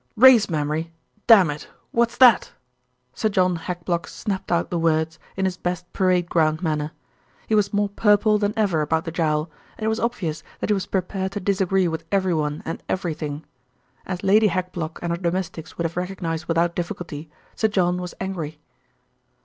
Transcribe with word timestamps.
"Race 0.15 0.49
memory! 0.49 0.91
Dammit! 1.27 1.67
what's 1.91 2.17
that?" 2.17 2.53
Sir 3.13 3.29
John 3.29 3.55
Hackblock 3.55 4.07
snapped 4.07 4.51
out 4.51 4.71
the 4.71 4.79
words 4.79 5.19
in 5.37 5.45
his 5.45 5.57
best 5.57 5.93
parade 5.93 6.27
ground 6.27 6.63
manner. 6.63 6.91
He 7.45 7.53
was 7.53 7.71
more 7.71 7.87
purple 7.87 8.39
than 8.39 8.51
ever 8.57 8.81
about 8.81 9.05
the 9.05 9.11
jowl, 9.11 9.51
and 9.77 9.85
it 9.85 9.89
was 9.89 9.99
obvious 9.99 10.41
that 10.59 10.71
he 10.71 10.73
was 10.73 10.87
prepared 10.87 11.33
to 11.33 11.39
disagree 11.39 11.87
with 11.87 12.03
everyone 12.11 12.63
and 12.65 12.81
everything. 12.89 13.45
As 14.07 14.23
Lady 14.23 14.47
Hackblock 14.47 14.97
and 15.03 15.11
her 15.11 15.17
domestics 15.17 15.77
would 15.77 15.85
have 15.85 15.95
recognised 15.97 16.47
without 16.47 16.73
difficulty, 16.75 17.29
Sir 17.55 17.67
John 17.67 18.01
was 18.01 18.15
angry. 18.19 18.59